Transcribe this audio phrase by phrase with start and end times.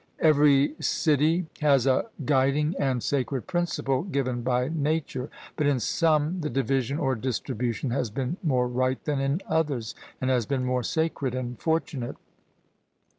[0.19, 6.49] Every city has a guiding and sacred principle given by nature, but in some the
[6.49, 11.35] division or distribution has been more right than in others, and has been more sacred
[11.35, 12.15] and fortunate.